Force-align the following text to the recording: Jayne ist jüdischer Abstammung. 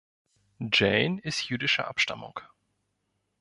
Jayne 0.57 1.21
ist 1.21 1.43
jüdischer 1.47 1.87
Abstammung. 1.87 2.39